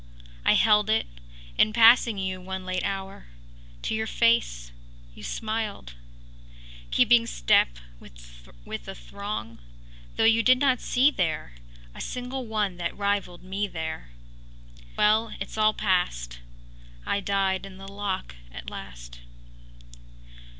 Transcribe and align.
’I 0.45 0.53
held 0.53 0.89
it, 0.89 1.05
in 1.59 1.73
passing 1.73 2.17
you 2.17 2.41
one 2.41 2.65
late 2.65 2.81
hour, 2.83 3.27
To 3.83 3.93
your 3.93 4.07
face: 4.07 4.71
you 5.13 5.21
smiled, 5.21 5.93
Keeping 6.89 7.27
step 7.27 7.77
with 7.99 8.85
the 8.85 8.95
throng; 8.95 9.59
though 10.15 10.23
you 10.23 10.41
did 10.41 10.57
not 10.57 10.81
see 10.81 11.11
there 11.11 11.53
A 11.93 12.01
single 12.01 12.47
one 12.47 12.77
that 12.77 12.97
rivalled 12.97 13.43
me 13.43 13.67
there!... 13.67 14.09
Well: 14.97 15.35
it’s 15.39 15.55
all 15.55 15.75
past. 15.75 16.39
I 17.05 17.19
died 17.19 17.63
in 17.63 17.77
the 17.77 17.87
Lock 17.87 18.33
at 18.51 18.71
last. 18.71 19.19